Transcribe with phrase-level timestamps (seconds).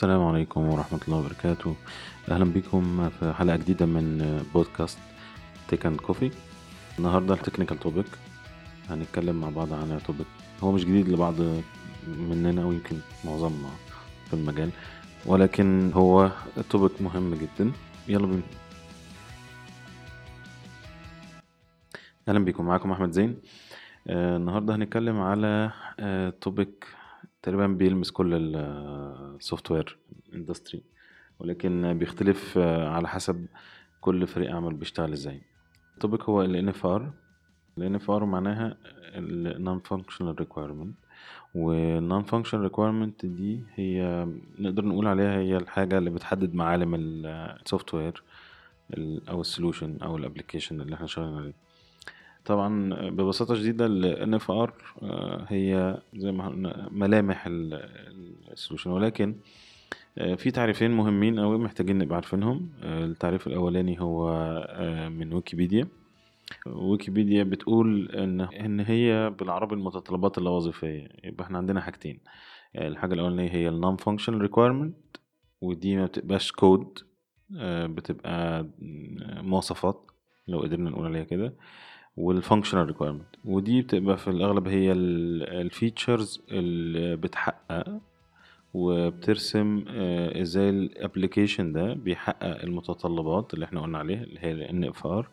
[0.00, 1.76] السلام عليكم ورحمة الله وبركاته.
[2.30, 4.04] أهلا بكم في حلقة جديدة من
[4.54, 4.98] بودكاست
[5.68, 6.30] Tech and Coffee
[6.98, 8.06] النهاردة ال technical topic
[8.90, 10.26] هنتكلم مع بعض عن topic
[10.62, 11.34] هو مش جديد لبعض
[12.08, 13.68] مننا أو يمكن معظمنا
[14.28, 14.70] في المجال
[15.26, 16.30] ولكن هو
[16.70, 17.72] topic مهم جدا.
[18.08, 18.42] يلا بينا.
[22.28, 22.64] أهلا بكم.
[22.64, 23.36] معاكم أحمد زين.
[24.08, 25.70] آه النهاردة هنتكلم على
[26.00, 26.86] آه topic
[27.42, 29.98] تقريبا بيلمس كل ال software
[30.34, 30.82] industry
[31.38, 33.46] ولكن بيختلف آه، على حسب
[34.00, 35.40] كل فريق عمل بيشتغل إزاي.
[35.94, 37.02] ال topic هو ال NFR
[37.78, 38.76] ال NFR معناها
[39.14, 40.88] ال Non Functional Requirement
[41.54, 44.26] و Non Functional Requirement دي هي
[44.58, 48.22] نقدر نقول عليها هي الحاجة اللي بتحدد معالم ال software
[49.28, 51.54] أو ال solution أو ال application اللي إحنا شغالين عليه.
[52.44, 54.70] طبعا ببساطة شديدة ال NFR
[55.02, 57.44] آه، هي زي ما قلنا ملامح
[58.52, 59.36] ال solution ولكن
[60.18, 62.70] آه، في تعريفين مهمين أوي محتاجين نبقى عارفينهم.
[62.82, 64.30] آه، التعريف الأولاني هو
[65.10, 65.88] من ويكيبيديا.
[66.66, 71.08] ويكيبيديا بتقول إن إن هي بالعربي المتطلبات اللاوظيفية.
[71.24, 72.20] يبقى إحنا عندنا حاجتين.
[72.76, 75.18] الحاجة الأولانية هي ال Non Functional Requirement
[75.60, 76.98] ودي ما بتبقاش كود
[77.84, 78.66] بتبقى
[79.42, 80.10] مواصفات
[80.48, 81.54] لو قدرنا نقول عليها كده.
[82.16, 88.00] وال functional requirement ودي بتبقى في الأغلب هي ال features اللي بتحقق
[88.74, 94.84] وبترسم آه، إزاي ال application ده بيحقق المتطلبات اللي إحنا قلنا عليها اللي هي ال
[94.88, 95.28] FR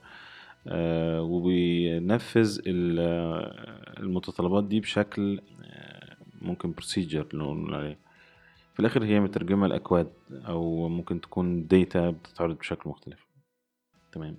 [0.67, 2.59] آه، وبينفذ
[3.99, 7.97] المتطلبات دي بشكل آه، ممكن procedure نقول عليه.
[8.73, 13.25] في الآخر هي مترجمة لأكواد أو ممكن تكون data بتتعرض بشكل مختلف.
[14.11, 14.37] تمام.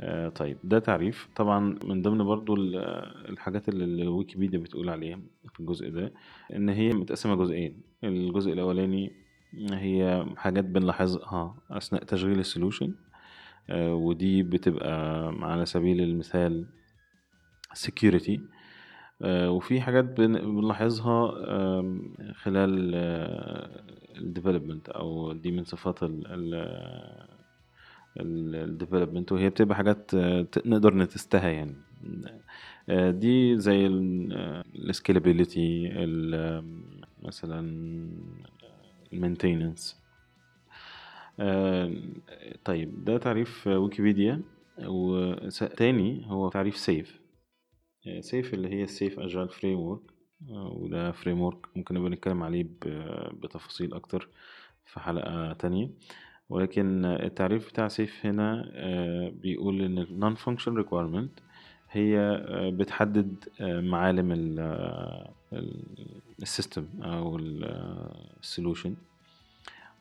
[0.00, 1.28] آه طيب ده تعريف.
[1.36, 2.54] طبعا من ضمن برضو
[3.28, 5.20] الحاجات اللي الويكيبيديا بتقول عليها
[5.54, 6.12] في الجزء ده
[6.56, 7.82] إن هي متقسمة جزئين.
[8.04, 9.12] الجزء الأولاني
[9.72, 12.94] هي حاجات بنلاحظها أثناء تشغيل ال solution
[13.70, 16.66] آه ودي بتبقى على سبيل المثال
[17.86, 18.40] security
[19.22, 21.30] آه وفي حاجات بنلاحظها
[22.34, 22.94] خلال
[24.16, 26.54] ال development أو دي من صفات ال
[28.20, 31.74] ال development وهي بتبقى حاجات آه، نقدر ن test ها يعني.
[32.88, 35.88] آه، دي زي ال scalability
[37.22, 37.60] مثلا
[39.12, 39.96] ال maintenance
[41.40, 41.92] آه،
[42.64, 44.40] طيب ده تعريف ويكيبيديا.
[44.86, 47.20] وتاني هو تعريف SAFe
[48.20, 50.00] SAFe اللي هي ال SAFe Agile framework
[50.50, 52.66] وده framework ممكن نبقى نتكلم عليه
[53.42, 54.28] بتفاصيل أكتر
[54.86, 55.90] في حلقة تانية.
[56.50, 61.42] ولكن التعريف بتاع SAFe هنا آه، بيقول إن ال non function requirement
[61.90, 64.32] هي آه، بتحدد آه، معالم
[66.42, 67.38] ال system أو
[68.42, 68.94] ال solution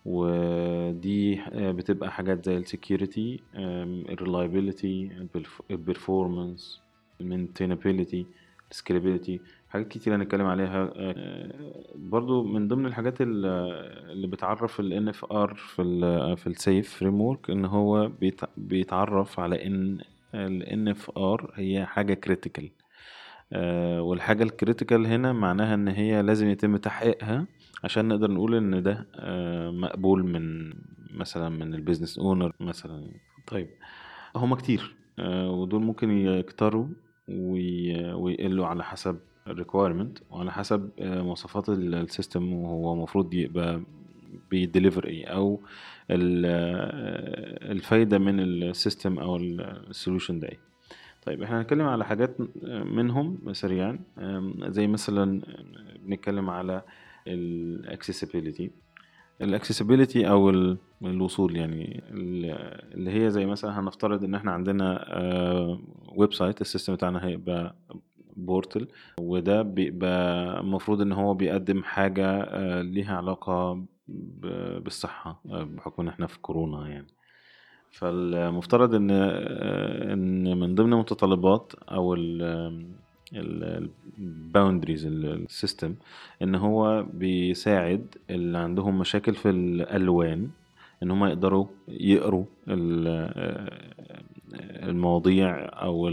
[0.05, 5.27] ودي بتبقى حاجات زي السكيورتي الريلايبيليتي
[5.71, 6.81] البرفورمانس
[7.21, 8.25] المينتينابيليتي
[8.71, 9.39] السكيلابيليتي
[9.75, 10.93] حاجات كتير هنتكلم عليها.
[10.95, 11.51] آه،
[11.95, 17.65] برضو من ضمن الحاجات اللي بتعرف ال NFR في ال في ال SAFe framework ان
[17.65, 18.11] هو
[18.57, 19.99] بيتعرف على ان
[20.33, 22.69] ال NFR هي حاجة critical
[23.53, 27.47] آه، والحاجة ال critical هنا معناها ان هي لازم يتم تحقيقها
[27.83, 30.73] عشان نقدر نقول ان ده آه، مقبول من
[31.13, 33.11] مثلا من ال business owner مثلا.
[33.47, 33.67] طيب
[34.35, 34.95] هما كتير.
[35.19, 36.87] ودول ممكن يكتروا
[37.27, 43.81] ويقلوا على حسب ال requirement وعلى حسب آه، مواصفات ال system وهو المفروض يبقى
[44.51, 45.61] بي deliver إيه أو
[46.11, 50.59] آه، الفايدة من ال system أو ال solution ده إيه.
[51.25, 52.37] طيب إحنا هنتكلم على حاجات
[52.85, 53.99] منهم سريعا.
[54.67, 55.41] زي مثلا
[56.05, 56.81] بنتكلم على
[57.27, 58.71] ال accessibility.
[59.41, 60.49] ال accessibility أو
[61.03, 65.05] الوصول يعني اللي هي زي مثلا هنفترض إن إحنا عندنا
[66.15, 67.75] website ال system بتاعنا هيبقى
[68.37, 68.87] portal
[69.19, 76.27] وده بيبقى المفروض إن هو بيقدم حاجة آه، ليها علاقة بالصحة آه، بحكم إن إحنا
[76.27, 77.07] في كورونا يعني.
[77.91, 82.15] فالمفترض إن آه، إن من ضمن متطلبات أو
[83.33, 85.95] ال boundaries ال system
[86.41, 90.49] إن هو بيساعد اللي عندهم مشاكل في الألوان
[91.03, 92.45] إن هم يقدروا يقروا
[94.83, 96.09] المواضيع أو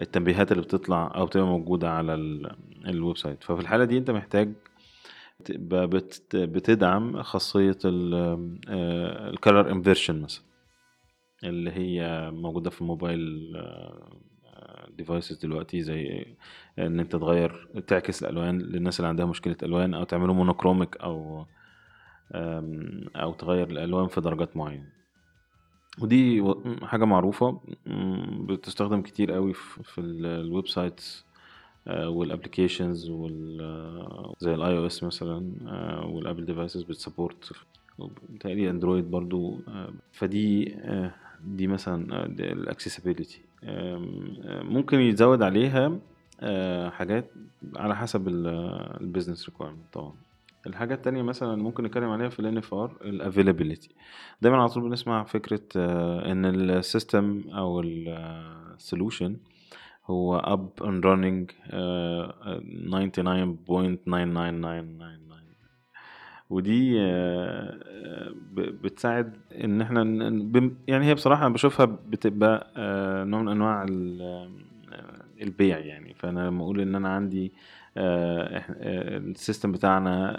[0.00, 2.14] التنبيهات اللي بتطلع أو بتبقى موجودة على
[2.86, 3.44] ال website.
[3.44, 4.52] ففي الحالة دي أنت محتاج
[5.44, 5.86] تبقى
[6.34, 10.44] بتدعم خاصية ال color inversion مثلا
[11.44, 13.52] اللي هي موجودة في ال mobile
[14.96, 16.26] devices دلوقتي زي
[16.78, 21.46] إن أنت تغير تعكس الألوان للناس اللي عندها مشكلة ألوان أو تعمله monochromic أو
[23.16, 24.95] أو تغير الألوان في درجات معينة.
[26.00, 26.42] ودي
[26.82, 27.60] حاجة معروفة
[28.48, 31.24] بتستخدم كتير قوي في ال websites
[31.86, 35.50] وال applications وال زي ال iOS مثلا
[36.04, 37.52] وال Apple devices بت support
[38.30, 39.58] بتهيألي Android برضو
[40.12, 40.76] فدي
[41.44, 43.40] دي مثلا ال accessibility
[44.62, 45.98] ممكن يتزود عليها
[46.90, 47.30] حاجات
[47.76, 50.12] على حسب ال business requirement طبعا.
[50.66, 53.88] الحاجة التانية مثلا ممكن نتكلم عليها في ال NFR ال availability
[54.42, 55.60] دايما على طول بنسمع فكرة
[56.32, 59.36] إن ال system أو ال solution
[60.06, 61.76] هو up and running uh,
[64.06, 65.36] 99.99999
[66.50, 66.98] ودي
[68.54, 70.02] بتساعد إن إحنا
[70.88, 72.72] يعني هي بصراحة بشوفها بتبقى
[73.26, 73.86] نوع من أنواع
[75.42, 76.14] البيع يعني.
[76.14, 77.52] فأنا لما أقول إن أنا عندي
[77.98, 80.36] السيستم بتاعنا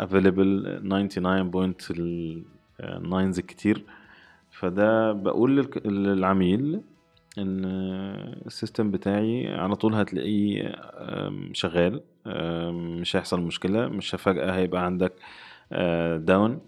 [0.00, 3.84] available 99.9 كتير.
[4.50, 6.80] فده بقول للعميل
[7.38, 7.64] إن
[8.46, 10.74] ال system بتاعي على طول هتلاقيه
[11.52, 12.00] شغال
[13.00, 15.12] مش هيحصل مشكلة مش فجأة هيبقى عندك
[16.24, 16.60] down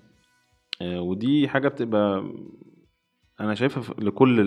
[0.82, 2.24] ودي حاجة بتبقى
[3.40, 4.40] أنا شايفها لكل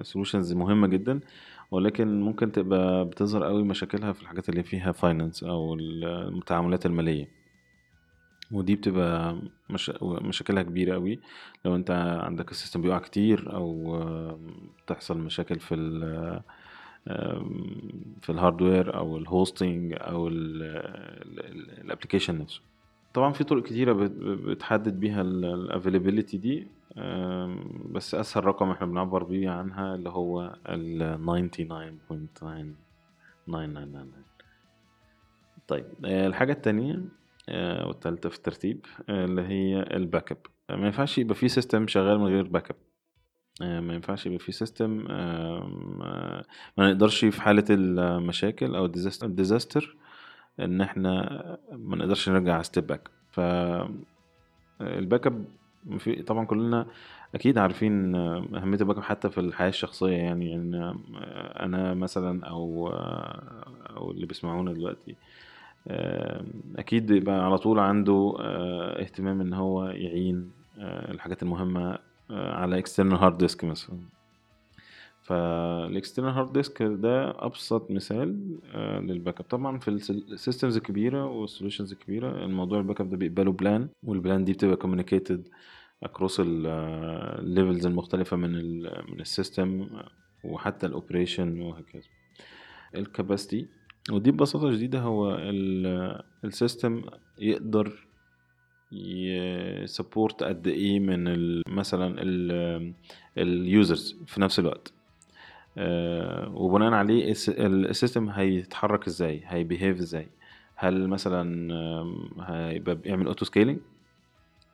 [0.00, 1.20] ال solutions مهمة جدا.
[1.72, 7.28] ولكن ممكن تبقى بتظهر قوي مشاكلها في الحاجات اللي فيها finance أو التعاملات المالية.
[8.52, 9.38] ودي بتبقى
[9.70, 9.92] مش...
[10.02, 11.20] مشاكلها كبيرة قوي.
[11.64, 11.90] لو انت
[12.24, 13.98] عندك ال system بيقع كتير أو
[14.84, 16.40] بتحصل مشاكل في ال
[18.20, 20.28] في ال hardware أو ال hosting أو
[21.78, 22.60] ال application نفسه.
[23.14, 23.92] طبعا في طرق كتيرة
[24.46, 26.66] بتحدد بيها ال availability دي.
[27.90, 31.18] بس أسهل رقم إحنا بنعبر بيه عنها اللي هو ال
[33.48, 33.52] 99.9999
[35.68, 37.00] طيب الحاجة التانية
[37.86, 40.38] والتالتة في الترتيب اللي هي ال backup
[40.78, 42.76] ما ينفعش يبقى في system شغال من غير backup
[43.60, 46.44] ما ينفعش يبقى في system ما
[46.78, 48.84] نقدرش في حالة المشاكل أو
[49.24, 49.96] ال disaster
[50.60, 51.12] إن إحنا
[51.72, 53.40] ما نقدرش نرجع step back ف
[54.80, 55.44] ال backup
[55.98, 56.86] في طبعا كلنا
[57.34, 60.94] أكيد عارفين أهمية ال back حتى في الحياة الشخصية يعني يعني
[61.64, 62.88] أنا مثلا أو
[63.96, 65.16] أو اللي بيسمعونا دلوقتي
[66.76, 68.34] أكيد يبقى على طول عنده
[69.00, 71.98] اهتمام إن هو يشيل الحاجات المهمة
[72.30, 73.96] على external hard disk مثلا.
[75.22, 78.58] فال external hard disk ده أبسط مثال
[79.06, 79.46] لل backup.
[79.46, 83.88] طبعا في ال systems الكبيره وال solutions الكبيره الموضوع ال backup ده بيبقى له plan
[84.02, 85.48] وال plan دي بتبقى communicated
[86.02, 89.88] across ال levels المختلفة من ال من ال system
[90.44, 92.02] وحتى ال operation وهكذا.
[92.94, 93.66] ال capacity
[94.12, 95.38] ودي ببساطة شديدة هو
[96.44, 97.02] ال system
[97.38, 98.06] يقدر
[98.92, 101.24] ي support قد إيه من
[101.68, 102.16] مثلا
[103.38, 104.92] ال users في نفس الوقت.
[104.92, 105.01] آه
[106.54, 110.28] وبناء عليه ال system هيتحرك إزاي؟ هي behave إزاي؟
[110.76, 111.72] هل مثلا
[112.40, 113.78] هيبقى بيعمل auto scaling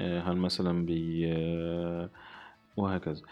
[0.01, 1.27] هل مثلا بي
[2.77, 3.23] وهكذا.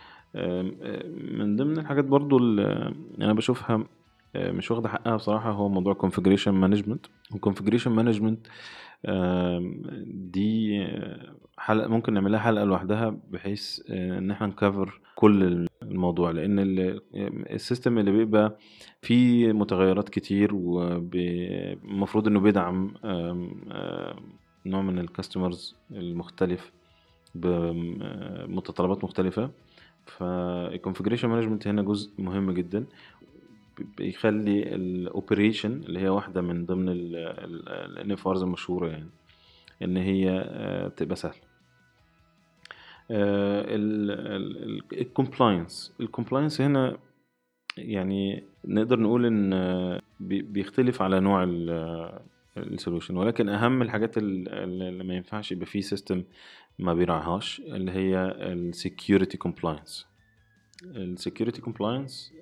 [1.35, 3.85] من ضمن الحاجات برضو اللي أنا بشوفها
[4.37, 6.99] مش واخدة حقها بصراحة هو موضوع configuration management.
[7.35, 8.37] وconfiguration management
[10.07, 10.87] دي
[11.59, 16.59] حلقة ممكن نعملها حلقة لوحدها بحيث إن إحنا نكفر كل الموضوع لأن
[17.51, 18.59] السيستم اللي بيبقى
[19.03, 22.95] فيه متغيرات كتير والمفروض إنه بيدعم
[24.67, 26.73] نوع من ال customers المختلف
[27.35, 29.51] بمتطلبات مختلفة.
[30.07, 32.87] فال configuration management هنا جزء مهم جدا.
[33.99, 39.09] بيخلي ال operation اللي هي واحدة من ضمن ال NFRs المشهورة يعني
[39.83, 40.31] إن هي
[40.97, 41.46] تبقى سهلة.
[44.93, 46.99] ال compliance ال compliance هنا
[47.77, 51.45] يعني نقدر نقول إن بيختلف على نوع
[52.57, 56.25] ال solution ولكن أهم الحاجات اللي ما ينفعش يبقى فيه system
[56.79, 58.19] ما بيراعيهاش اللي هي
[58.53, 60.07] ال security compliance
[60.85, 62.33] ال security compliance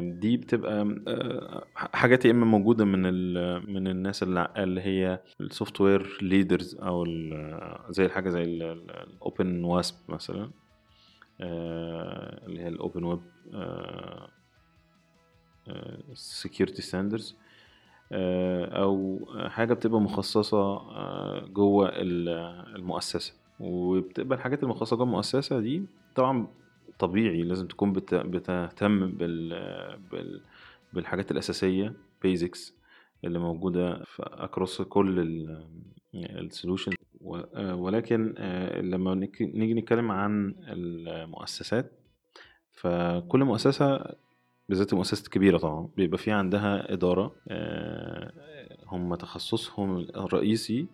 [0.00, 0.94] دي بتبقى
[1.74, 3.02] حاجات يا إما موجودة من
[3.74, 7.04] من الناس اللي هي ال software leaders أو
[7.90, 10.50] زي الحاجة زي ال Open OWASP مثلا
[11.40, 13.20] اللي هي ال open web
[16.14, 17.36] security standards
[18.12, 20.78] أو حاجة بتبقى مخصصة
[21.46, 21.88] جوه
[22.76, 23.34] المؤسسة.
[23.60, 25.82] وبتبقى الحاجات المخصصة جوه المؤسسة دي
[26.14, 26.46] طبعا
[26.98, 29.48] طبيعي لازم تكون بت- بتهتم بال
[30.12, 30.40] بال
[30.92, 31.92] بالحاجات الأساسية
[32.22, 32.74] basics
[33.24, 35.20] اللي موجودة في across كل
[36.14, 36.92] ال solution
[37.74, 41.92] ولكن آه، لما نيجي نتكلم عن المؤسسات
[42.72, 44.04] فكل مؤسسة
[44.68, 48.32] بالذات المؤسسات الكبيرة طبعا بيبقى في عندها إدارة آه،
[48.86, 50.86] هم تخصصهم الرئيسي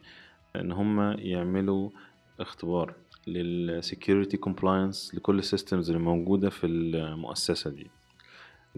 [0.56, 1.90] إن هم يعملوا
[2.40, 2.94] اختبار.
[3.26, 7.86] لل security compliance لكل ال systems اللي موجودة في المؤسسة دي.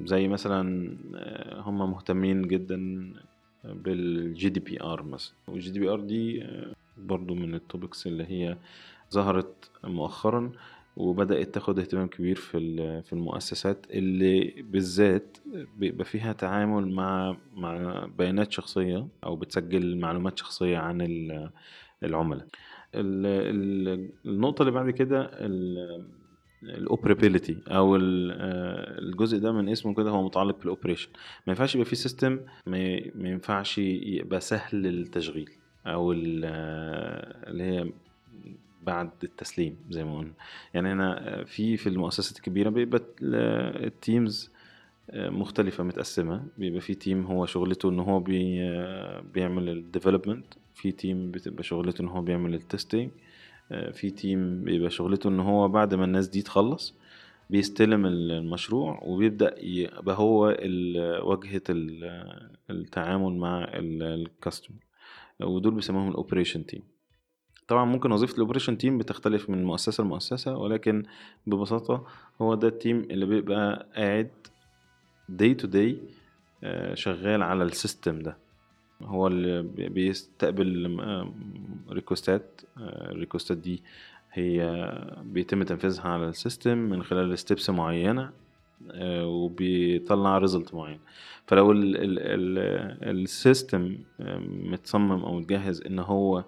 [0.05, 3.13] زي مثلا آه، هم مهتمين جدا
[3.65, 5.35] بال GDPR مثلا.
[5.49, 6.47] وال GDPR دي
[6.99, 8.57] برضو من ال topics اللي هي
[9.13, 10.53] ظهرت مؤخرا
[10.97, 12.59] وبدأت تاخد اهتمام كبير في
[13.03, 15.39] في المؤسسات اللي بالذات
[15.79, 21.51] بيبقى فيها تعامل مع مع بيانات شخصية أو بتسجل معلومات شخصية عن ال-
[22.05, 22.47] العملاء.
[22.47, 22.51] ال- ال-
[22.95, 25.31] النقطة اللي بعد كده
[26.63, 28.01] ال operability أو آه،
[28.99, 31.09] الجزء ده من اسمه كده هو متعلق بال operation
[31.47, 35.51] ما ينفعش يبقى فيه system ما ينفعش يبقى سهل التشغيل
[35.87, 36.17] أو آه،
[37.51, 37.91] اللي هي
[38.83, 40.33] بعد التسليم زي ما قلنا.
[40.75, 44.53] يعني هنا في في المؤسسات الكبيرة بيبقى ال- teams
[45.15, 46.43] مختلفة متقسمة.
[46.59, 48.59] بيبقى في team هو شغلته إن هو بي
[49.35, 53.11] بيعمل ال development في team بتبقى شغلته إن هو بيعمل ال testing
[53.93, 56.95] في team بيبقى شغلته إن هو بعد ما الناس دي تخلص
[57.51, 60.51] بيستلم المشروع وبيبدأ يبقى هو
[61.71, 64.77] ال- التعامل مع ال customer
[65.41, 66.83] ودول بيسموهم ال operation team
[67.69, 71.03] طبعا ممكن وظيفة ال operation team بتختلف من مؤسسة لمؤسسة ولكن
[71.47, 72.07] ببساطة
[72.43, 74.31] هو ده ال team اللي بيبقى قاعد day
[75.41, 75.95] to day
[76.65, 78.37] آه، شغال على ال system ده.
[79.05, 81.33] هو اللي بي- بيستقبل آه،
[81.91, 83.83] request ات آه، ال request ات دي
[84.33, 84.89] هي
[85.25, 88.31] بيتم تنفيذها على ال system من خلال steps معينة
[88.91, 90.99] آه، وبيطلع result معين.
[91.47, 96.45] فلو ال- ال- ال- system آه، متصمم أو متجهز إن هو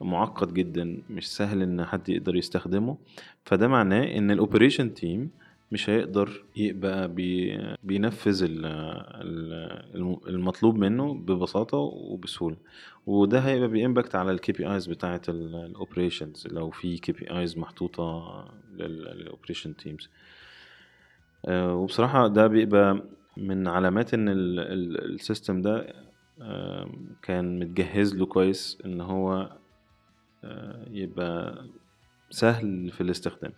[0.00, 2.96] معقد جدا مش سهل إن حد يقدر يستخدمه
[3.44, 5.30] فده معناه إن ال operation team
[5.72, 12.56] مش هيقدر يبقى بي بينفذ ال- ال- الم- المطلوب منه ببساطة وبسهولة.
[13.06, 18.44] وده هيبقى بي impact على ال KPIs بتاعة ال operations لو في KPIs محطوطة
[18.76, 20.08] لل operation teams
[21.48, 23.02] وبصراحة ده بيبقى
[23.36, 25.92] من علامات إن ال system ده
[26.40, 26.90] آه،
[27.22, 29.50] كان متجهز له كويس إن هو
[30.44, 31.64] آه، يبقى
[32.30, 33.52] سهل في الاستخدام.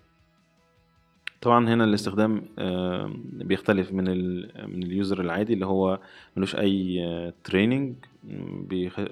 [1.40, 6.00] طبعا هنا الاستخدام آه، بيختلف من ال من ال user العادي اللي هو
[6.36, 7.94] ملوش أي training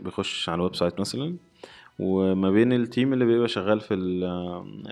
[0.02, 1.37] بيخش على ال website مثلا.
[1.99, 4.21] وما بين ال team اللي بيبقى شغال في ال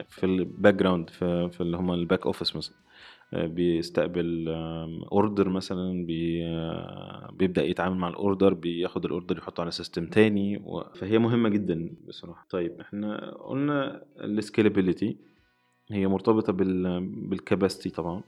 [0.08, 2.74] في ال background في, في اللي هم ال back office مثلا.
[3.34, 4.48] آه، بيستقبل
[5.12, 10.06] order مثلا بي آه، بيبدأ يتعامل مع ال order بياخد ال order يحطه على system
[10.06, 10.62] تاني
[10.94, 12.46] فهي مهمة جدا بصراحة.
[12.50, 15.16] طيب إحنا قلنا ال scalability
[15.90, 18.22] هي مرتبطة بال بال capacity طبعا.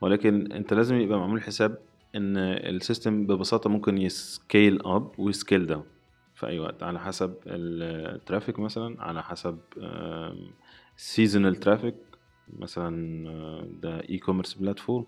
[0.00, 1.78] ولكن أنت لازم يبقى معمول حساب
[2.14, 5.84] إن ال system ببساطة ممكن ي scale up وي scale down
[6.34, 9.58] في أي وقت على حسب ال traffic مثلا على حسب
[10.96, 11.94] seasonal traffic
[12.58, 15.06] مثلا آه، ده e-commerce platform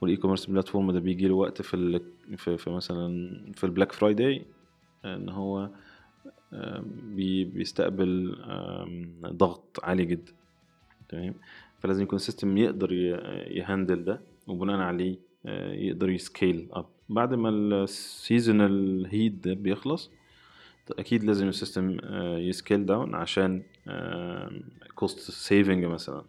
[0.00, 2.00] وال e-commerce platform ده بيجي له وقت في
[2.36, 4.46] في, في مثلا في ال Black Friday
[5.04, 5.70] إن هو
[7.44, 8.36] بيستقبل
[9.26, 10.32] ضغط عالي جدا.
[11.14, 11.34] تمام
[11.78, 12.92] فلازم يكون ال system يقدر
[13.50, 15.16] ي handle ده وبناء عليه
[15.46, 20.10] آه، يقدر ي scale up بعد ما ال seasonal heat ده بيخلص
[20.98, 21.96] أكيد لازم ال system
[22.38, 23.62] ي scale down عشان
[24.94, 26.24] cost saving مثلا.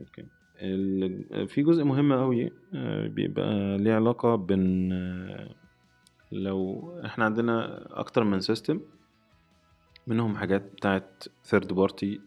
[0.00, 0.24] okay.
[1.46, 2.50] في جزء مهم قوي
[3.08, 5.54] بيبقى ليه علاقة بين آه،
[6.32, 8.80] لو إحنا عندنا أكتر من system
[10.06, 12.20] منهم حاجات بتاعت third party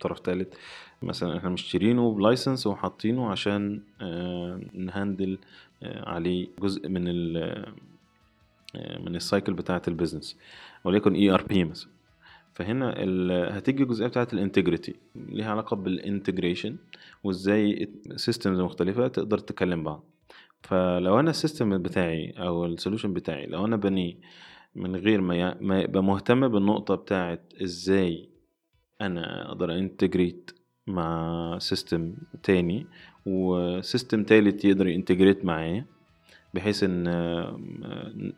[0.00, 0.54] طرف تالت.
[1.02, 5.38] مثلا إحنا مشترينه ب license وحاطينه عشان آه، ن handle
[5.82, 7.36] آه، عليه جزء من ال
[8.76, 10.38] آه، من ال cycle بتاعة ال business
[10.84, 11.90] وليكن ERP مثلا.
[12.54, 12.94] فهنا
[13.58, 16.76] هتيجي الجزئية بتاعة ال integrity ليها علاقة بال integration
[17.24, 20.04] وإزاي systems مختلفة تقدر تكلم بعض.
[20.62, 24.14] فلو أنا ال system بتاعي أو ال solution بتاعي لو أنا بنيه
[24.74, 28.28] من غير ما يبقى مهتم بالنقطة بتاعة إزاي
[29.00, 30.50] أنا أقدر integrate
[30.88, 32.86] مع system تاني
[33.26, 35.84] و system تالت يقدر ي integrate معاه
[36.54, 37.58] بحيث إن آه،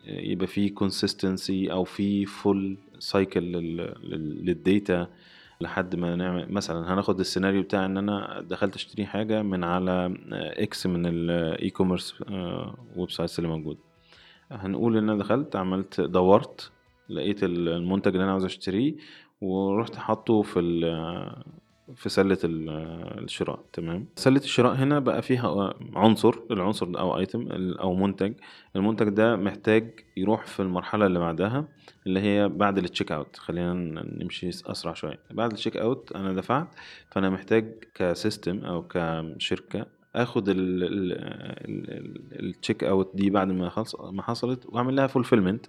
[0.07, 3.43] يبقى في consistency أو في full cycle
[4.43, 5.09] لل data
[5.61, 10.87] لحد ما نعمل مثلا هناخد السيناريو بتاع إن أنا دخلت أشتري حاجة من على إكس
[10.87, 12.23] من ال e-commerce
[12.97, 13.79] websites اللي موجود.
[14.51, 16.71] هنقول إن أنا دخلت عملت دورت
[17.09, 18.95] لقيت المنتج اللي أنا عاوز أشتريه
[19.41, 20.61] ورحت حاطه في
[21.97, 27.49] في سلة الشراء تمام؟ سلة الشراء هنا بقى فيها عنصر العنصر ده أو item
[27.81, 28.33] أو منتج.
[28.77, 31.69] المنتج ده محتاج يروح في المرحلة اللي بعدها
[32.07, 33.73] اللي هي بعد ال check out خلينا
[34.23, 35.19] نمشي أسرع شوية.
[35.31, 36.69] بعد ال check out أنا دفعت
[37.11, 40.45] فأنا محتاج ك system أو كشركة آخد
[42.41, 43.73] ال check out دي بعد ما
[44.13, 45.67] ما حصلت وأعمل لها fulfillment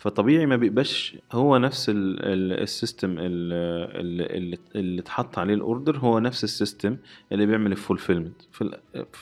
[0.00, 6.44] فطبيعي ما بيبقاش هو نفس ال system اللي, اللي اتحط عليه ال order هو نفس
[6.44, 6.96] ال system
[7.32, 8.42] اللي بيعمل ال fulfillment.
[8.52, 8.78] في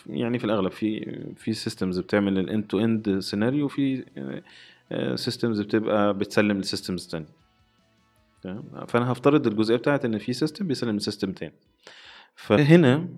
[0.07, 4.05] يعني في الأغلب في في systems بتعمل ال end to end سيناريو وفي
[5.15, 7.27] systems بتبقى بتسلم ل systems تاني
[8.89, 11.55] فأنا هفترض الجزئية بتاعت إن في system بيسلم ل system تاني.
[12.35, 13.09] فهنا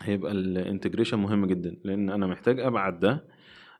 [0.00, 3.24] هيبقى ال integration مهم جدا لأن أنا محتاج ابعت ده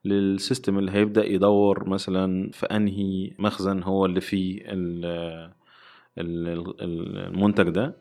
[0.05, 4.63] لل system اللي هيبدأ يدور مثلا في أنهي مخزن هو اللي فيه
[6.19, 7.95] المنتج ده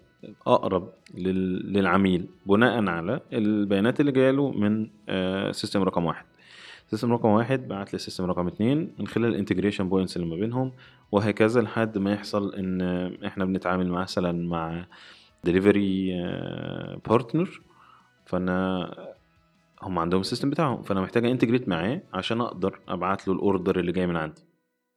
[0.47, 4.87] أقرب للعميل بناء على البيانات اللي جايله من
[5.51, 6.25] system رقم واحد.
[6.87, 8.93] system رقم واحد بعت ل system رقم اتنين.
[8.99, 10.71] من خلال ال integration points اللي ما بينهم
[11.11, 12.81] وهكذا لحد ما يحصل إن
[13.25, 14.85] إحنا بنتعامل مثلا مع
[15.43, 16.13] delivery
[17.09, 17.61] partner
[18.25, 18.91] فأنا
[19.81, 23.79] هم عندهم ال system بتاعهم فأنا محتاج integrate معاه عشان أقدر أبعت له ال order
[23.79, 24.41] اللي جاي من عندي.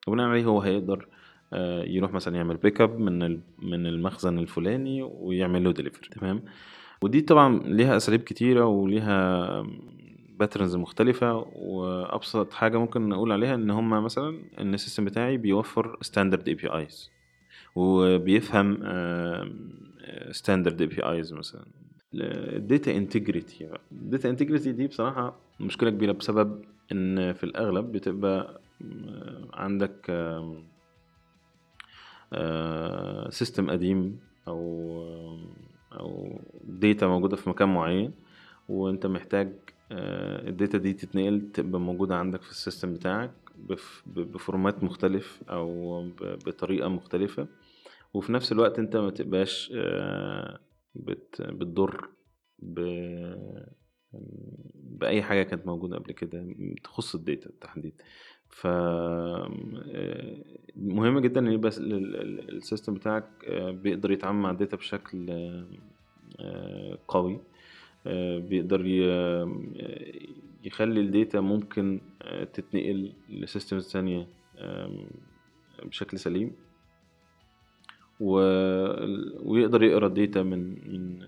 [0.07, 1.09] وبناء عليه هو هيقدر
[1.53, 6.43] آه، يروح مثلا يعمل pick up من من المخزن الفلاني ويعمل له ديليفري تمام؟
[7.03, 9.67] ودي طبعا ليها أساليب كتيرة وليها
[10.39, 15.99] patterns مختلفة وأبسط حاجة ممكن نقول عليها إن هما مثلا إن ال system بتاعي بيوفر
[16.03, 17.11] standard APIs
[17.77, 18.79] وبيفهم
[20.31, 21.65] standard APIs مثلا.
[22.21, 28.61] ال data integrity ال data integrity دي بصراحة مشكلة كبيرة بسبب إن في الأغلب بتبقى
[29.53, 30.11] عندك
[33.31, 34.61] system قديم أو
[35.93, 38.13] أو data موجودة في مكان معين
[38.69, 39.53] وأنت محتاج
[39.93, 43.31] ال data دي تتنقل تبقى موجودة عندك في ال system بتاعك
[44.07, 46.03] ب format مختلف أو
[46.47, 47.47] بطريقة مختلفة.
[48.15, 49.73] وفي نفس الوقت أنت ما تبقاش
[50.95, 52.09] بت بتضر
[52.59, 52.81] ب
[54.75, 56.55] بأي حاجة كانت موجودة قبل كده
[56.85, 58.03] تخص ال data بالتحديد.
[58.49, 58.67] ف
[60.77, 65.31] مهم جدا إن يبقى ال system بتاعك بيقدر يتعامل مع ال data بشكل
[67.09, 67.41] قوي.
[68.41, 68.87] بيقدر
[70.65, 72.01] يخلي ال data ممكن
[72.53, 74.29] تتنقل ل systems تانية
[75.85, 76.53] بشكل سليم.
[78.21, 78.33] و...
[79.51, 81.19] ويقدر يقرأ ال data من من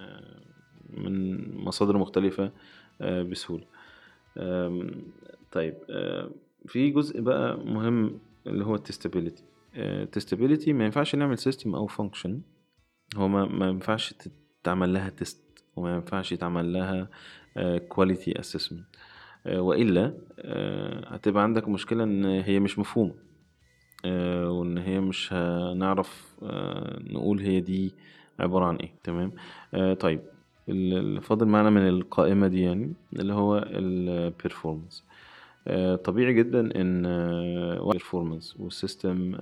[0.91, 2.53] من مصادر مختلفة
[3.01, 3.65] آه، بسهولة.
[5.53, 6.31] طيب آه،
[6.67, 9.43] في جزء بقى مهم اللي هو ال testability
[9.77, 12.41] ال testability ما ينفعش نعمل system أو function
[13.17, 14.15] هو ما, ما ينفعش
[14.63, 17.09] تتعمل لها test وما ينفعش يتعمل لها
[17.89, 18.87] quality assessment
[19.47, 23.11] وإلا آه، هتبقى عندك مشكلة إن هي مش مفهومة.
[23.11, 23.36] آه،
[24.51, 27.93] وإن هي مش هنعرف آه، نقول هي دي
[28.41, 28.93] عبارة عن إيه.
[29.05, 29.33] تمام؟
[29.75, 30.21] آه، طيب
[30.69, 35.05] اللي فاضل معانا من القائمة دي يعني اللي هو ال performance
[36.05, 39.37] طبيعي جدا إن ال performance وال system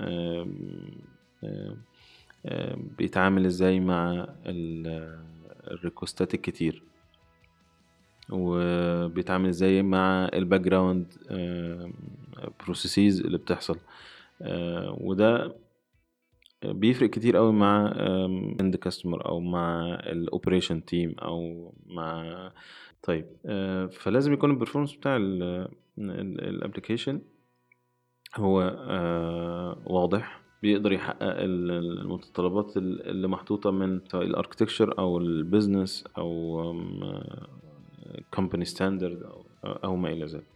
[2.98, 4.26] بيتعامل إزاي مع
[5.66, 6.82] ال request ات الكتير.
[8.30, 11.06] وبيتعامل إزاي مع ال background
[12.64, 13.74] processes اللي بتحصل.
[13.74, 13.78] آه،
[15.00, 15.56] وده
[16.64, 17.92] بيفرق كتير قوي مع
[18.60, 22.50] end customer أو مع ال operation team أو مع
[23.02, 25.16] طيب آه، فلازم يكون ال performance بتاع
[25.98, 27.20] ال application
[28.36, 36.04] هو آه، واضح بيقدر يحقق المتطلبات اللي محطوطة من سواء ال architecture أو ال business
[36.18, 36.62] أو
[38.34, 39.22] company standard
[39.64, 40.46] أو ما إلى ذلك.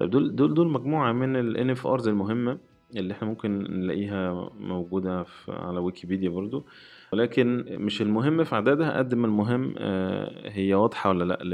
[0.00, 2.58] طيب دول دول دول مجموعة من NFRs المهمة.
[3.00, 6.66] اللي إحنا ممكن نلاقيها موجودة في على ويكيبيديا برضو.
[7.12, 11.44] ولكن مش المهم في عددها قد ما المهم آه، هي واضحة ولا لأ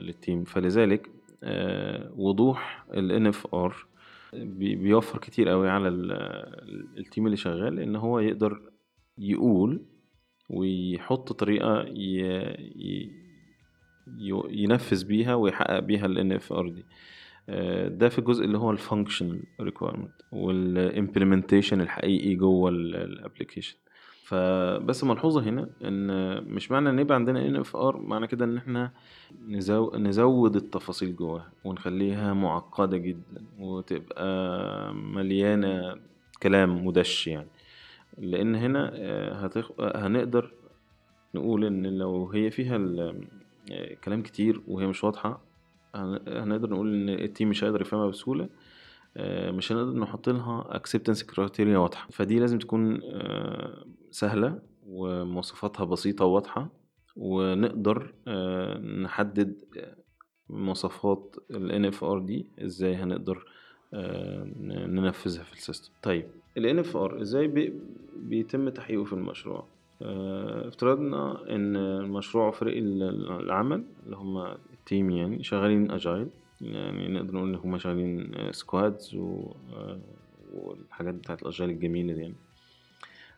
[0.00, 0.44] لل team.
[0.44, 1.10] فلذلك
[1.42, 3.72] آه، وضوح ال NFR
[4.34, 5.88] بيوفر كتير قوي على
[6.98, 8.60] ال team اللي شغال إن هو يقدر
[9.18, 9.82] يقول
[10.50, 11.84] ويحط طريقة
[14.50, 16.84] ينفذ بيها ويحقق بيها ال NFR دي.
[17.88, 23.76] ده في الجزء اللي هو ال function requirement وال implementation الحقيقي جوه ال application
[24.24, 26.06] فبس ملحوظة هنا إن
[26.44, 28.92] مش معنى إن يبقى عندنا NFR معنى كده إحنا
[29.48, 29.92] نزو...
[29.96, 35.94] نزود التفاصيل جواها ونخليها معقدة جدا وتبقى مليانة
[36.42, 37.48] كلام مدش يعني.
[38.18, 39.70] لأن هنا آه، هتخ...
[39.80, 40.52] هنقدر
[41.34, 43.00] نقول إن لو هي فيها ال...
[43.72, 45.51] آه، كلام كتير وهي مش واضحة هن-
[45.94, 48.48] هنقدر نقول إن التيم مش هيقدر يفهمها بسهولة.
[49.16, 52.08] آه، مش هنقدر نحط لها acceptance criteria واضحة.
[52.10, 56.68] فدي لازم تكون آه، سهلة ومواصفاتها بسيطة وواضحة
[57.16, 59.54] ونقدر آه، نحدد
[60.50, 63.44] مواصفات ال NFR دي إزاي هنقدر
[64.86, 65.92] ننفذها في ال system.
[66.02, 66.26] طيب
[66.56, 67.74] ال NFR إزاي بي-
[68.16, 69.64] بيتم تحقيقه في المشروع؟
[70.02, 76.28] افترضنا إن المشروع فريق ال- العمل اللي هم ال team يعني شغالين agile
[76.60, 79.16] يعني نقدر نقول إن هم شغالين squads
[80.54, 82.34] والحاجات بتاعت ال agile الجميلة دي يعني.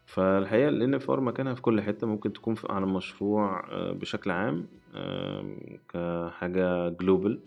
[0.06, 5.56] فالحقيقة ال NFR مكانها في كل حتة ممكن تكون على المشروع آه، بشكل عام آم،
[5.88, 7.38] كحاجة global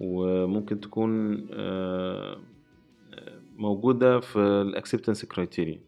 [0.00, 2.36] وممكن تكون آه،
[3.56, 5.80] موجودة في ال acceptance criteria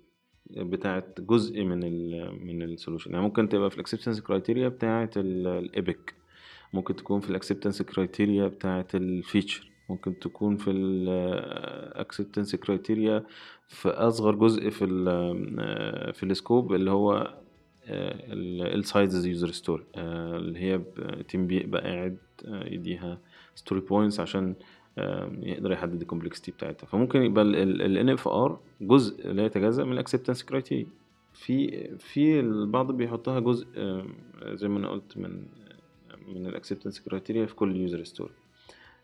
[0.50, 5.16] بتاعت جزء من ال من ال solution يعني ممكن تبقى في ال acceptance criteria بتاعت
[5.16, 6.14] ال epic
[6.74, 9.70] ممكن تكون في ال acceptance criteria بتاعت ال feature.
[9.90, 13.24] ممكن تكون في ال acceptance criteria
[13.68, 17.34] في أصغر جزء في ال في ال scope اللي هو
[17.88, 20.80] ال sized user story اللي هي
[21.28, 23.18] team بيبقى قاعد آه، يديها
[23.54, 24.54] story points عشان
[25.42, 26.86] يقدر يحدد ال complexity بتاعتها.
[26.86, 30.86] فممكن يبقى ال NFR جزء لا يتجزأ من ال acceptance criteria
[31.32, 33.66] في في البعض بيحطها جزء
[34.44, 35.46] زي ما أنا قلت من
[36.28, 38.32] من ال acceptance criteria في كل user story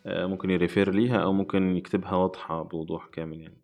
[0.06, 3.56] ممكن ي refer ليها أو ممكن يكتبها واضحة بوضوح كامل يعني.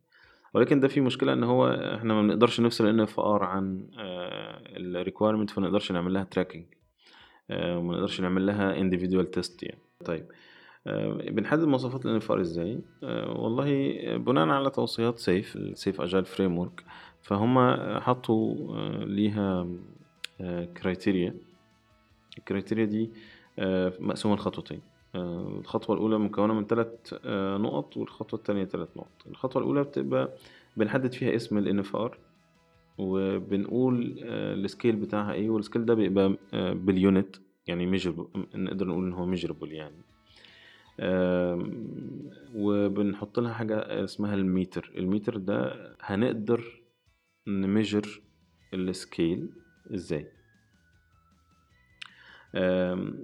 [0.54, 3.86] ولكن ده فيه مشكلة إن هو إحنا ما بنقدرش نفصل NFR عن
[4.76, 6.64] ال requirement فما نقدرش نعمل لها tracking
[7.50, 9.78] وما نقدرش نعمل لها individual test يعني.
[10.04, 10.26] طيب
[10.86, 16.58] آه، بنحدد مواصفات ال NFR إزاي؟ آه، والله بناء على توصيات SAFe ال SAFe agile
[16.58, 16.84] framework
[17.22, 19.66] فهم حطوا آه، ليها
[20.82, 21.34] criteria
[22.38, 23.08] ال criteria دي آه،
[24.00, 24.80] مقسومة لخطوتين
[25.14, 26.88] آه، الخطوة الأولى مكونة من ثلاث
[27.62, 29.26] نقط والخطوة التانية ثلاث نقط.
[29.26, 30.32] الخطوة الأولى بتبقى
[30.76, 32.10] بنحدد فيها اسم ال NFR
[32.98, 38.26] وبنقول آه، ال scale بتاعها إيه وال scale ده بيبقى آه، بال unit يعني measurable
[38.54, 39.96] نقدر نقول إن هو measurable يعني.
[42.54, 44.92] وبنحط لها حاجة اسمها الميتر.
[44.96, 46.82] الميتر ده هنقدر
[47.46, 48.20] ن measure
[48.74, 49.48] ال scale
[49.94, 50.26] إزاي؟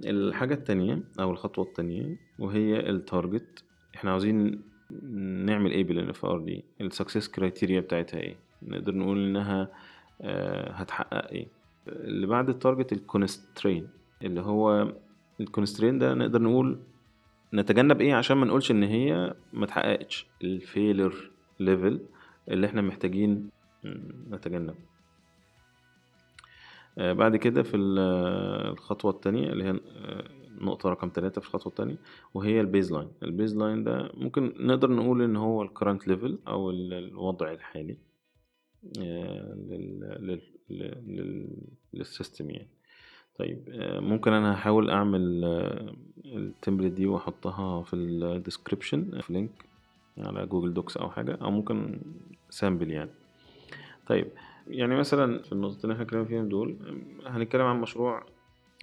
[0.05, 3.63] الحاجة التانية أو الخطوة التانية وهي ال target.
[3.95, 4.61] إحنا عاوزين
[5.45, 9.67] نعمل إيه بال NFR دي ال success criteria بتاعتها إيه؟ نقدر نقول إنها
[10.21, 11.47] آه، هتحقق إيه؟
[11.87, 13.87] اللي بعد ال target ال constraint
[14.23, 14.93] اللي هو
[15.41, 16.79] ال constraint ده نقدر نقول
[17.53, 20.27] نتجنب إيه؟ عشان ما نقولش إن هي ما تحققتش.
[20.43, 21.99] ال failure level
[22.49, 23.49] اللي إحنا محتاجين
[24.31, 24.92] نتجنب آه،
[26.97, 30.23] بعد كده في آه، الخطوة التانية اللي هي آه،
[30.61, 31.95] نقطة رقم ثلاثة في الخطوة التانية
[32.33, 33.07] وهي ال baseline.
[33.23, 37.97] ال baseline ده ممكن نقدر نقول إن هو ال current level ال- الوضع الحالي
[38.99, 42.67] آه، لل لل لل- لل- لل system يعني.
[43.39, 45.43] طيب آه، ممكن أنا هحاول أعمل
[46.25, 49.51] ال template دي وأحطها في ال description في link
[50.17, 51.99] على Google Docs أو حاجة أو ممكن
[52.49, 53.09] sample يعني.
[54.07, 54.27] طيب
[54.67, 56.77] يعني مثلا في النقطتين اللي إحنا اتكلمنا فيهم دول
[57.25, 58.25] هنتكلم عن مشروع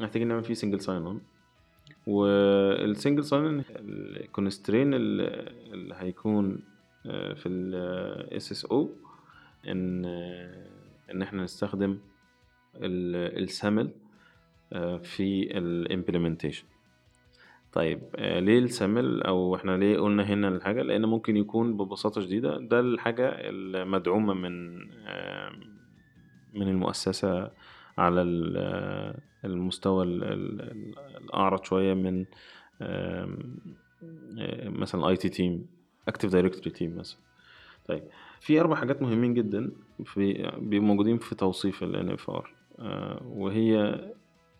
[0.00, 1.20] محتاجين نعمل فيه single sign on
[2.06, 6.60] وال single sign on ال constraint اللي هيكون
[7.06, 8.90] آه، في ال SSO
[9.68, 10.66] إن آه،
[11.12, 11.98] إن إحنا نستخدم
[12.76, 13.90] ال SAML
[15.02, 16.64] في ال implementation
[17.72, 22.20] طيب آه، ليه ال SAML أو إحنا ليه قلنا هنا الحاجة؟ لأن ممكن يكون ببساطة
[22.20, 25.52] شديدة ده الحاجة المدعومة من آه،
[26.54, 27.50] من المؤسسة
[27.98, 28.22] على
[28.56, 32.24] آه، المستوى ال- ال- ال- الأعرض شوية من
[34.78, 35.66] مثلا IT team
[36.08, 37.18] active directory team مثلا.
[37.88, 38.02] طيب
[38.40, 39.70] في أربع حاجات مهمين جدا
[40.04, 42.44] في بيبقوا موجودين في توصيف ال NFR
[43.24, 44.00] وهي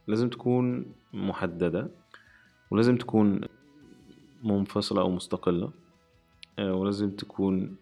[0.07, 1.91] لازم تكون محددة.
[2.71, 3.41] ولازم تكون
[4.45, 5.71] منفصلة أو مستقلة
[6.59, 7.77] آه، ولازم تكون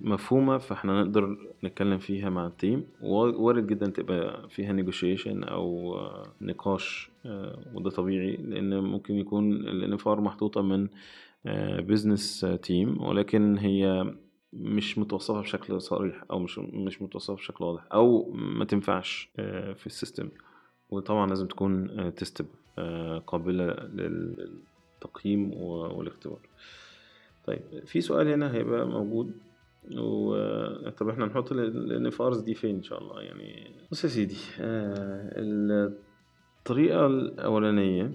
[0.00, 2.84] مفهومة فإحنا نقدر نتكلم فيها مع ال team.
[3.02, 9.98] ووارد جدا تبقى فيها negotiation أو آه، نقاش آه، وده طبيعي لأن ممكن يكون ال
[9.98, 10.88] NFR محطوطة من
[11.78, 14.14] business team ولكن هي
[14.52, 19.30] مش متوصفة بشكل صريح أو مش مش متوصفة بشكل واضح أو ما تنفعش
[19.74, 20.28] في ال system.
[20.90, 22.46] وطبعا لازم تكون testable
[23.26, 26.38] قابلة للتقييم والاختبار.
[27.46, 29.32] طيب في سؤال هنا هيبقى موجود
[29.96, 30.34] و
[30.90, 35.30] طب إحنا نحط ال NFRs دي فين إن شاء الله؟ يعني بص يا سيدي آه
[36.60, 38.12] الطريقة الأولانية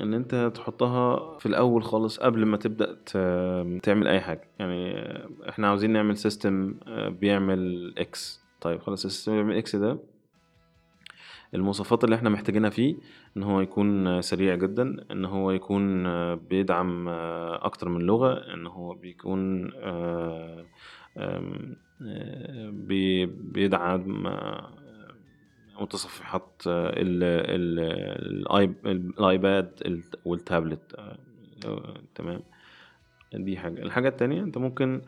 [0.00, 2.96] إن أنت تحطها في الأول خالص قبل ما تبدأ
[3.82, 4.48] تعمل أي حاجة.
[4.58, 4.94] يعني
[5.48, 9.98] إحنا عاوزين نعمل system آه، بيعمل X طيب خلاص ال system بيعمل X ده
[11.54, 12.96] المواصفات اللي إحنا محتاجينها فيه
[13.36, 16.04] إن هو يكون سريع جدا إن هو يكون
[16.36, 19.70] بيدعم أكتر من لغة إن هو بيكون
[23.52, 24.26] بيدعم
[25.80, 26.62] متصفحات
[28.86, 30.96] الآيباد والتابلت.
[32.14, 32.40] تمام؟
[33.34, 33.82] دي حاجة.
[33.82, 35.02] الحاجة التانية أنت ممكن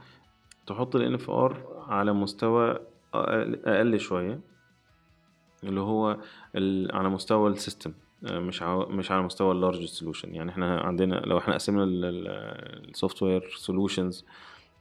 [0.67, 1.53] تحط ال NFR
[1.89, 2.79] على مستوى
[3.15, 4.41] أقل شوية.
[5.69, 6.19] اللي هو
[6.93, 7.93] على مستوى ال system
[8.27, 13.23] آه، مش مش على مستوى ال large solution يعني إحنا عندنا لو إحنا قسمنا ال
[13.23, 14.25] software solutions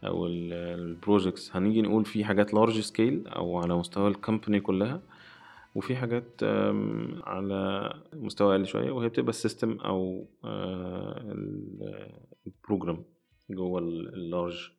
[0.03, 5.01] أو ال projects هنيجي نقول في حاجات large scale أو على مستوى ال company كلها
[5.75, 6.43] وفي حاجات
[7.23, 11.35] على مستوى أقل شوية وهي بتبقى ال system أو آه،
[12.47, 13.03] ال program
[13.49, 14.69] جوه ال large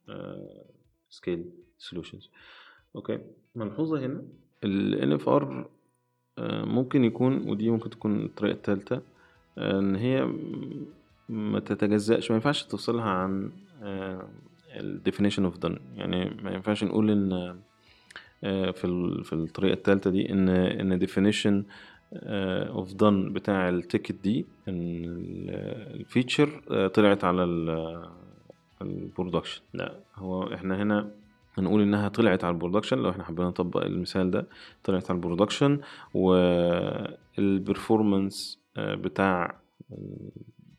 [1.08, 2.30] scale solutions
[2.96, 3.18] okay
[3.54, 4.22] ملحوظه هنا
[4.64, 5.66] ال NFR
[6.38, 9.00] ممكن يكون ودي ممكن تكون الطريقة التالتة
[9.58, 10.28] آه، إن هي
[11.28, 13.50] ما تتجزأش ما ينفعش تفصلها عن
[13.82, 14.28] آه،
[14.70, 15.78] ال definition of done.
[15.96, 17.56] يعني ما ينفعش نقول إن
[18.72, 21.64] في في الطريقة التالتة دي إن إن definition
[22.70, 25.04] of done بتاع ال ticket دي إن
[25.94, 26.48] ال feature
[26.94, 27.44] طلعت على
[28.82, 31.10] ال production لا هو إحنا هنا
[31.58, 34.46] هنقول إنها طلعت على ال production لو إحنا حبينا نطبق المثال ده
[34.84, 35.80] طلعت على ال production
[37.38, 39.60] وال performance آه، بتاع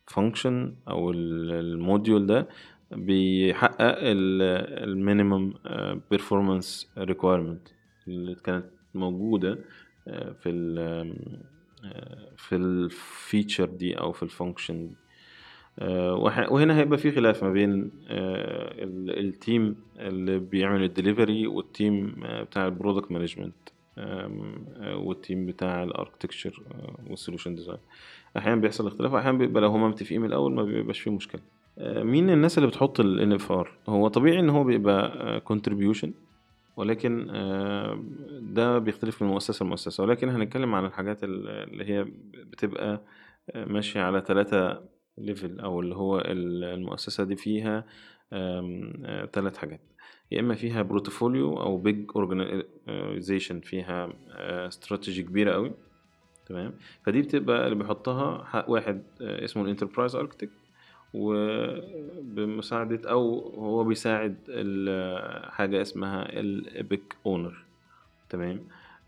[0.07, 2.47] ال function أو ال module ده
[2.91, 5.53] بيحقق ال minimum
[6.11, 7.67] performance requirement
[8.07, 9.59] اللي كانت موجودة
[10.07, 10.79] آه، في ال
[11.85, 14.95] آه، في ال feature دي أو في ال function دي
[15.81, 18.73] وهنا هيبقى في خلاف ما بين آه،
[19.19, 23.53] ال team اللي بيعمل ال delivery وال team آه، بتاع ال product management
[24.93, 26.63] وال team بتاع ال architecture
[27.09, 27.77] وال solution design
[28.37, 31.41] أحيانا بيحصل اختلاف واحيانا بيبقى لو هما متفقين من الأول ما بيبقاش فيه مشكلة.
[31.81, 36.13] مين الناس اللي بتحط ال NFR هو طبيعي إن هو بيبقى contribution
[36.77, 37.27] ولكن
[38.41, 40.03] ده بيختلف من مؤسسة لمؤسسة.
[40.03, 42.05] ولكن هنتكلم عن الحاجات اللي هي
[42.51, 43.01] بتبقى
[43.55, 44.81] ماشية على ثلاثة
[45.17, 47.83] level أو اللي هو المؤسسة دي فيها
[49.33, 49.79] ثلاث آه، حاجات.
[50.31, 54.13] يا إما فيها portfolio أو big organization فيها
[54.67, 55.71] استراتيجي آه، كبيرة قوي
[56.45, 56.73] تمام؟
[57.05, 60.51] فدي بتبقى اللي بيحطها واحد آه، اسمه ال enterprise architect
[61.13, 64.35] وبمساعدة أو هو بيساعد
[65.49, 67.65] حاجة اسمها ال epic owner
[68.29, 68.59] تمام؟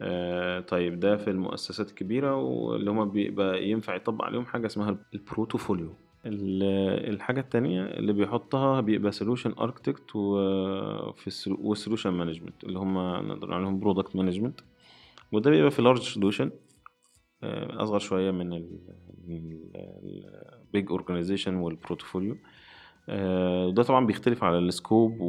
[0.01, 5.21] آه طيب ده في المؤسسات الكبيرة واللي هما بيبقى ينفع يطبق عليهم حاجة اسمها ال
[5.21, 5.93] portfolio.
[6.25, 13.79] الحاجة التانية اللي بيحطها بيبقى solution architect وفي وال solution management اللي هما نقدر عليهم
[13.79, 14.59] product management
[15.31, 16.51] وده بيبقى في large solution
[17.43, 19.71] آه، أصغر شوية من ال big
[20.91, 22.33] organization وال portfolio.
[22.33, 22.37] آه،
[23.11, 25.21] وده طبعا بيختلف على ال scope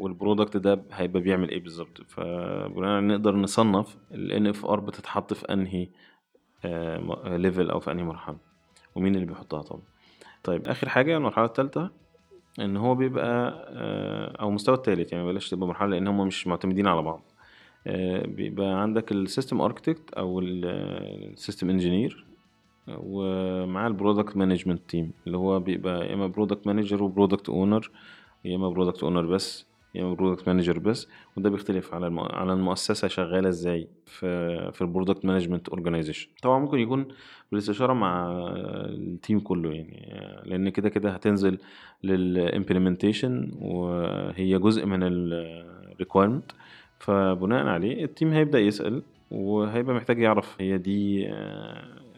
[0.00, 2.02] وال product ده هيبقى بيعمل إيه بالظبط.
[2.08, 5.88] فبناء نقدر نصنف ال NFR بتتحط في أنهي
[7.38, 8.36] level آه، أو في أنهي مرحلة
[8.94, 9.82] ومين اللي بيحطها طبعا.
[10.44, 11.90] طيب آخر حاجة المرحلة الثالثه
[12.60, 16.86] إن هو بيبقى آه، أو المستوى الثالث يعني بلاش تبقى مرحلة لأن هم مش معتمدين
[16.86, 17.22] على بعض.
[18.24, 22.26] بيبقى عندك ال system architect أو ال system engineer
[22.88, 27.90] ومعاه ال product management team اللي هو بيبقى يا إما product manager و product owner
[28.44, 32.20] يا إما product owner بس يا إما product manager بس وده بيختلف على.
[32.30, 34.26] على المؤسسة شغالة إزاي في
[34.72, 37.06] في ال product management organization طبعا ممكن يكون
[37.52, 38.28] بالاستشارة مع
[38.88, 41.58] ال team كله يعني لأن كده كده هتنزل
[42.04, 46.52] لل implementation وهي جزء من ال requirement
[46.98, 51.28] فبناء عليه ال team هيبدأ يسأل وهيبقى محتاج يعرف هي دي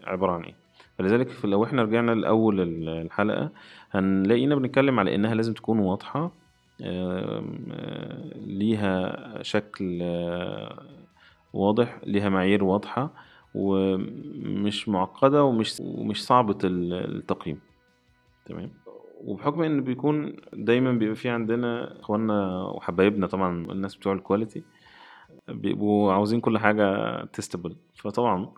[0.09, 0.55] عبارة عن إيه؟
[0.99, 3.51] فلذلك لو إحنا رجعنا لأول الحلقة
[3.91, 6.31] هنلاقينا بنتكلم على إنها لازم تكون واضحة
[8.47, 10.03] ليها شكل
[11.53, 13.11] واضح ليها معايير واضحة
[13.55, 17.61] ومش معقدة ومش ومش صعبة التقييم.
[18.47, 18.71] تمام؟
[19.25, 24.63] وبحكم إن بيكون دايما بيبقى في عندنا إخواننا وحبايبنا طبعا الناس بتوع الكواليتي
[25.49, 28.49] بيبقوا عاوزين كل حاجة testable فطبعا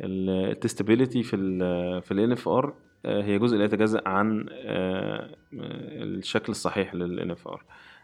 [0.00, 2.70] ال testability في ال في ال NFR
[3.06, 7.58] آه، هي جزء لا يتجزأ عن آه، الشكل الصحيح لل NFR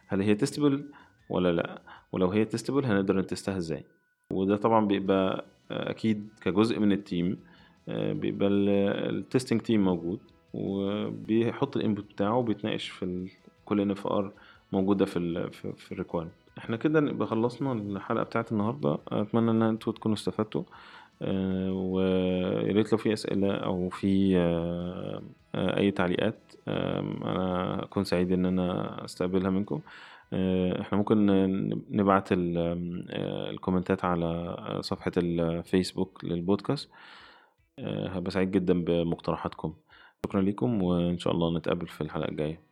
[0.07, 0.85] هل هي testable
[1.29, 3.85] ولا لأ؟ ولو هي testable هنقدر نـ test ها إزاي؟
[4.33, 7.39] وده طبعا بيبقى آه، أكيد كجزء من ال team
[7.89, 10.21] بيبقى ال testing team موجود
[10.55, 13.31] وبيحط ال input بتاعه وبيتناقش في
[13.65, 14.33] كل NFR
[14.73, 18.99] موجودة في ال في, ال requirement إحنا كده نبقى خلصنا الحلقة بتاعت النهارده.
[19.09, 20.63] أتمنى إن أنتوا تكونوا استفدتوا.
[21.21, 25.23] ويا ريت لو في أسئلة أو في آه،
[25.55, 29.81] آه، أي تعليقات أنا أكون سعيد إن أنا أستقبلها منكم.
[30.81, 31.27] إحنا ممكن
[31.91, 36.91] نبعت ال comment ات على صفحة الفيسبوك للبودكاست.
[37.79, 39.75] هبقى سعيد جدا بمقترحاتكم.
[40.27, 42.68] شكرا لكم وإن شاء الله نتقابل في الحلقة الجاية.